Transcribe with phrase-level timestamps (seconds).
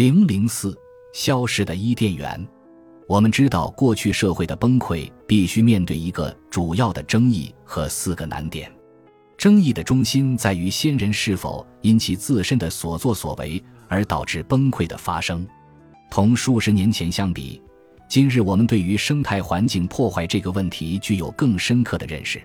[0.00, 0.74] 零零四，
[1.12, 2.48] 消失的伊甸园。
[3.06, 8.72] 我们知道，过去社会的崩溃必须面对一个主要的争议和四个难点。
[9.36, 15.46] 争议的中心在于先人是否因其自身的所作所为而导致崩溃的发生。
[16.10, 17.60] 同数十年前相比，
[18.08, 22.40] 今日我们对于生态环境破坏这个问题具有更深刻的认识，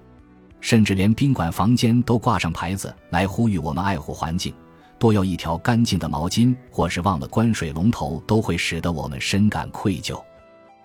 [0.59, 4.53] 甚至连宾馆房间都挂上牌子来呼吁我们爱护环境。
[4.97, 10.21] 多要一条干净的毛巾，或是忘了关水龙头，都会使得我们深感愧疚。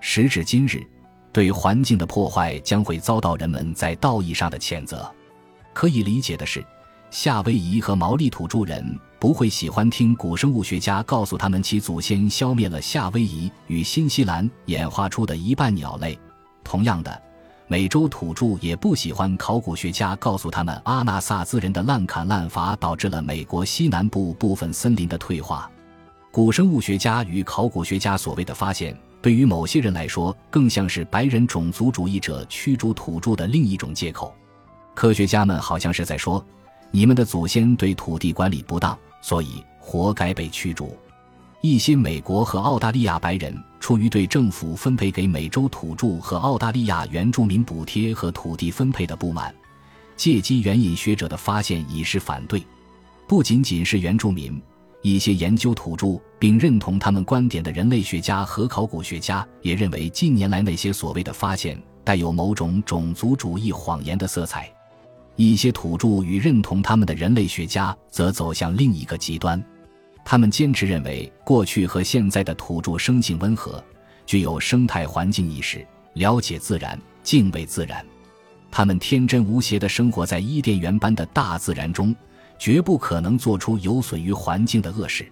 [0.01, 0.83] 时至今日，
[1.33, 5.11] 对环境的破坏将会遭到人们在道义上的谴责。
[5.73, 6.65] 可以理解的是，
[7.11, 16.19] 夏威夷和毛利土著人不会喜欢听古生物学家告诉他们其祖先消灭了夏威夷与新西兰演化出的一半鸟类。
[16.65, 17.30] 同样的。
[17.71, 25.71] 美洲土著也不喜欢考古学家告诉他们，阿纳萨兹人的滥砍滥伐导致了美国西南部部分森林的退化。
[26.33, 34.35] 古生物学家与考古学家所谓的发现，对于某些人来说，更像是白人种族主义者驱逐土著的另一种借口。
[34.93, 36.45] 科学家们好像是在说，
[36.91, 40.99] 你们的祖先对土地管理不当，所以活该被驱逐。
[41.61, 49.53] 一些美国和澳大利亚白人出于对政府分配给美洲土著和澳大利亚原住民补贴和土地分配的不满，
[50.17, 52.63] 借机援引学者的发现以示反对。
[53.27, 54.61] 不仅仅是原住民，
[55.03, 64.71] 一些研究土著并认同他们观点的人类学家和考古学家也认为，近年来那些所谓的发现带有某种种族主义谎言的色彩。
[65.37, 69.65] 一些土著与认同他们的人类学家则走向另一个极端。
[70.31, 73.83] 他们坚持认为，过去和现在的土著生性温和，
[74.25, 78.07] 具有生态环境意识，了解自然，敬畏自然。
[78.71, 82.15] 他们天真无邪地生活在伊甸园般的大自然中，
[82.61, 85.27] 绝不可能做出有损于环境的恶事。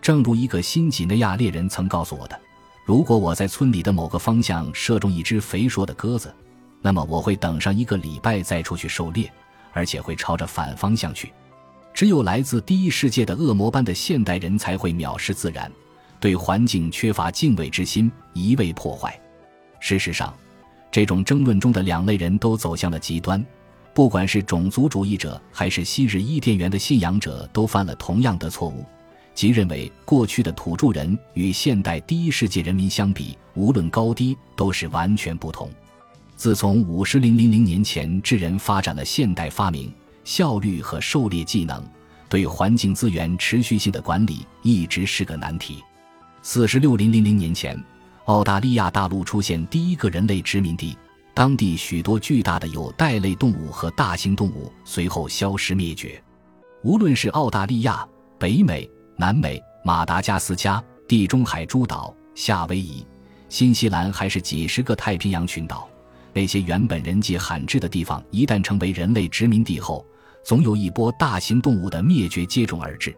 [0.00, 2.40] 正如一个新几内亚猎人曾告诉我的
[2.86, 6.34] ：“如果我在村里的某个方向射中一只肥硕的鸽子，
[6.80, 9.30] 那么我会等上一个礼拜再出去狩猎，
[9.74, 11.30] 而且会朝着反方向去。”
[11.92, 15.70] 只有来自第一世界的恶魔般的现代人才会藐视自然，
[16.18, 19.20] 对环境缺乏敬畏之心，一味破坏。
[19.80, 20.34] 事实上，
[20.90, 23.44] 这种争论中的两类人都走向了极端。
[23.92, 28.84] 不管是种族主义者还是昔日伊甸园的信仰者，都犯了同样的错误，
[29.34, 35.68] 即认为过去的土著人与现代第一世界人民相比，无论高低都是完全不同。
[36.36, 39.92] 自从五十零零零年前智人发展了现代发明。
[40.30, 41.84] 效率和狩猎技能
[42.28, 45.82] 对环境资源持续性的管理一直是个难题。
[46.40, 47.76] 四十六零零零年前，
[48.26, 50.96] 澳大利亚大陆出现第一个人类殖民地，
[51.34, 56.22] 当地许多巨大的有袋类动物和大型动物随后消失灭绝。
[56.84, 58.06] 无论是澳大利亚、
[58.38, 63.04] 北美、南美、马达加斯加、地中海诸岛、夏威夷、
[63.48, 65.88] 新西兰，还是几十个太平洋群岛，
[66.32, 70.06] 那些原本人迹罕至的地方，一旦成为人类殖民地后，
[70.42, 73.14] 总有一波大型动物的灭绝接踵而至，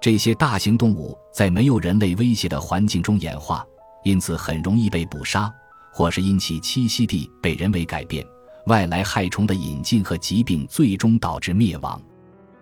[0.00, 3.64] 这些大型动物在没有人类威胁的环境中演化，
[4.04, 5.52] 因此很容易被捕杀，
[5.92, 8.24] 或是因其栖息地被人为改变、
[8.66, 12.00] 外来害虫的引进和疾病最终导致灭亡。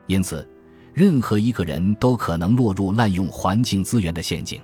[0.07, 0.49] 因此，
[0.95, 4.61] 任何一个人都可能落入滥用环境资源的陷阱。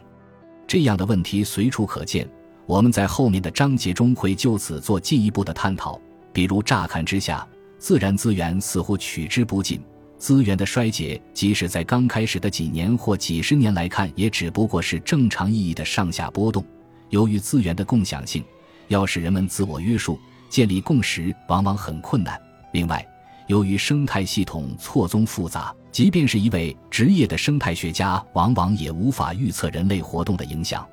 [0.66, 2.28] 这样的问题随处可见，
[2.66, 6.00] 我们在后面的章节中会就此做进一步的探讨，
[6.32, 7.46] 比如乍看之下。
[7.84, 9.78] 自然资源似乎取之不尽，
[10.16, 16.64] 资源的衰竭，即使在刚开始的几年或几十年来看，也只不过是正常意义的上下波动。
[17.10, 18.42] 由于资源的共享性，
[18.88, 20.18] 要使人们自我约束、
[20.48, 22.40] 建立共识，往往很困难。
[22.72, 23.06] 另外，
[23.48, 30.88] 由于生态系统错综复杂，即便是一位职业的生态学家，往往也无法预测人类活动的影响。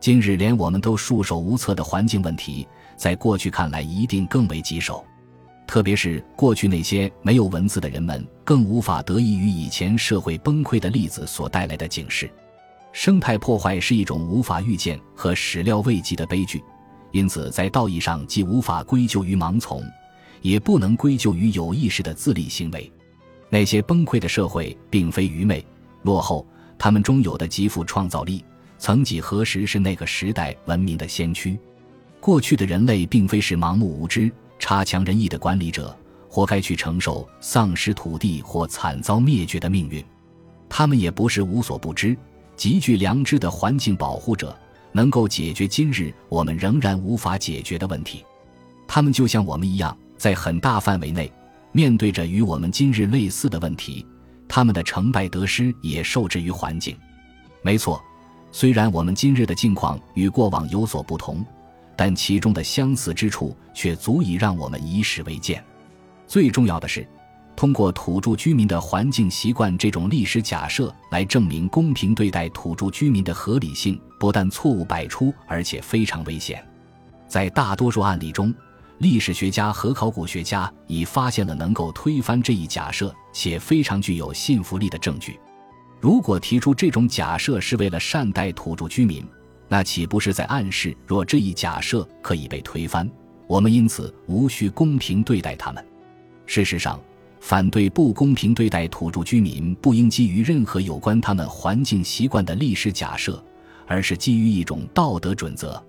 [0.00, 5.04] 今日连我们都束手无策的环境问题，在过去看来一定更为棘手。
[5.66, 12.30] 特别是过去那些没有文字的人们，更无法得益于以前社会崩溃的例子所带来的警示。
[12.92, 16.62] 生态破坏是一种无法预见和始料未及的悲剧，
[17.10, 19.82] 因此在道义上既无法归咎于盲从，
[20.42, 22.92] 也不能归咎于有意识的自立行为。
[23.50, 25.64] 那些崩溃的社会并非愚昧
[26.02, 26.46] 落后，
[26.78, 28.44] 他们中有的极富创造力，
[28.78, 31.58] 曾几何时是那个时代文明的先驱。
[32.20, 34.30] 过去的人类并非是盲目无知。
[34.64, 35.94] 差强人意的管理者，
[36.26, 40.02] 活该去承受丧失土地或惨遭灭绝的命运。
[40.70, 42.16] 他们也不是无所不知、
[42.56, 44.58] 极具良知的环境保护者，
[44.90, 48.24] 能够解决今日我们仍然无法解决的问题。
[48.88, 51.30] 他们就像我们一样，在很大范围内
[51.70, 54.06] 面对着与我们今日类似的问题。
[54.48, 56.96] 他们的成败得失也受制于环境。
[57.60, 58.02] 没错，
[58.50, 61.44] 虽然我们今日的境况与过往有所不同，
[61.96, 65.62] 但其中的相似之处却足以让我们以史为鉴。
[66.26, 67.06] 最重要的是，
[67.54, 76.64] 通过土著居民的环境习惯这种历史假设来证明公平对待土著居民的合理性，不但错误百出，而且非常危险。
[77.28, 78.52] 在大多数案例中，
[78.98, 85.38] 历史学家和考古学家已发现了能够推翻这一假设且非常具有信服力的证据。
[86.00, 89.26] 如果提出这种假设是为了善待土著居民，
[89.74, 93.10] 那岂不是在暗示，若这一假设可以被推翻，
[93.48, 95.84] 我们因此无需公平对待他们？
[96.46, 97.00] 事实上，
[97.40, 103.44] 反对不公平对待土著居民不应基于任何有关他们环境习惯的历史假设，
[103.84, 105.82] 而是基于一种道德准则，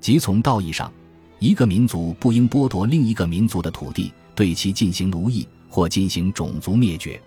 [0.00, 0.92] 即从道义上。
[1.38, 7.22] 一个民族不应剥夺另一个民族的土地，对其进行奴役或进行种族灭绝。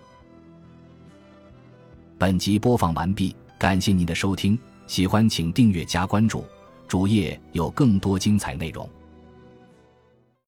[2.18, 6.44] 本集播放完毕，感谢您的收听，喜欢请订阅加关注，
[6.86, 8.88] 主页有更多精彩内容。